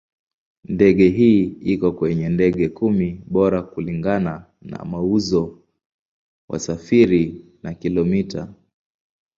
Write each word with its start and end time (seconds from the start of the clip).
Ndege 0.63 1.09
hii 1.09 1.43
iko 1.43 1.91
kwenye 1.91 2.29
ndege 2.29 2.69
kumi 2.69 3.21
bora 3.27 3.61
kulingana 3.63 4.45
na 4.61 4.85
mauzo, 4.85 5.61
wasafiri 6.49 7.45
na 7.63 7.73
kilomita. 7.73 8.53